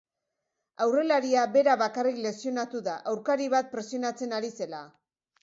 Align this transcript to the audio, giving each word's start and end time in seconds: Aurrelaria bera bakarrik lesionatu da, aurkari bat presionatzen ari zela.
Aurrelaria 0.85 1.43
bera 1.57 1.75
bakarrik 1.81 2.17
lesionatu 2.23 2.83
da, 2.89 2.97
aurkari 3.13 3.51
bat 3.57 3.71
presionatzen 3.77 4.35
ari 4.41 4.53
zela. 4.61 4.83